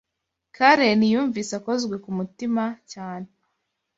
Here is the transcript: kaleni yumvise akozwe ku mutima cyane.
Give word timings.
kaleni 0.55 1.05
yumvise 1.13 1.51
akozwe 1.59 1.95
ku 2.03 2.09
mutima 2.17 2.63
cyane. 2.91 3.29